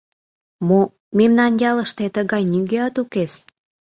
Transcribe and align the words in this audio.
Мо, 0.67 0.79
мемнан 1.17 1.53
ялыште 1.69 2.05
тыгай 2.15 2.43
нигӧат 2.51 2.95
укес? 3.01 3.33